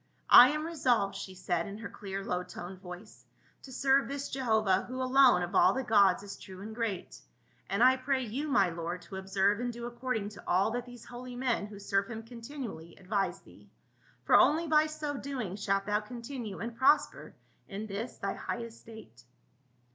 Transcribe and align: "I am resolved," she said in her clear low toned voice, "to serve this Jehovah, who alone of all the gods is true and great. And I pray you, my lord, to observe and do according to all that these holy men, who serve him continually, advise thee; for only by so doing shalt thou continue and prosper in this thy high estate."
"I 0.41 0.49
am 0.49 0.65
resolved," 0.65 1.13
she 1.15 1.35
said 1.35 1.67
in 1.67 1.77
her 1.77 1.87
clear 1.87 2.25
low 2.25 2.41
toned 2.41 2.79
voice, 2.79 3.23
"to 3.61 3.71
serve 3.71 4.07
this 4.07 4.31
Jehovah, 4.31 4.85
who 4.87 4.99
alone 4.99 5.43
of 5.43 5.53
all 5.53 5.73
the 5.73 5.83
gods 5.83 6.23
is 6.23 6.39
true 6.39 6.59
and 6.63 6.73
great. 6.73 7.21
And 7.69 7.83
I 7.83 7.97
pray 7.97 8.23
you, 8.23 8.47
my 8.47 8.71
lord, 8.71 9.03
to 9.03 9.17
observe 9.17 9.59
and 9.59 9.71
do 9.71 9.85
according 9.85 10.29
to 10.29 10.43
all 10.47 10.71
that 10.71 10.87
these 10.87 11.05
holy 11.05 11.35
men, 11.35 11.67
who 11.67 11.77
serve 11.77 12.09
him 12.09 12.23
continually, 12.23 12.95
advise 12.95 13.41
thee; 13.41 13.69
for 14.23 14.33
only 14.35 14.65
by 14.65 14.87
so 14.87 15.17
doing 15.17 15.55
shalt 15.55 15.85
thou 15.85 15.99
continue 15.99 16.57
and 16.57 16.75
prosper 16.75 17.35
in 17.67 17.85
this 17.85 18.17
thy 18.17 18.33
high 18.33 18.63
estate." 18.63 19.23